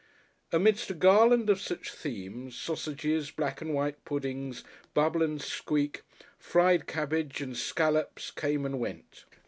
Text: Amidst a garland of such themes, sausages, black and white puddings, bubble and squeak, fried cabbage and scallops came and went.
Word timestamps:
Amidst 0.51 0.89
a 0.89 0.95
garland 0.95 1.47
of 1.47 1.61
such 1.61 1.91
themes, 1.93 2.57
sausages, 2.57 3.29
black 3.29 3.61
and 3.61 3.71
white 3.71 4.03
puddings, 4.03 4.63
bubble 4.95 5.21
and 5.21 5.39
squeak, 5.39 6.01
fried 6.39 6.87
cabbage 6.87 7.39
and 7.39 7.55
scallops 7.55 8.31
came 8.31 8.65
and 8.65 8.79
went. 8.79 9.25